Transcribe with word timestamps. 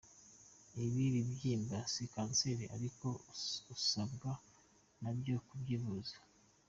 Ibi 0.85 1.03
bibyimba 1.15 1.77
si 1.91 2.03
kanseri 2.13 2.65
ariko 2.75 3.07
usabwa 3.73 4.31
nabyo 5.01 5.35
kubyivuza. 5.47 6.15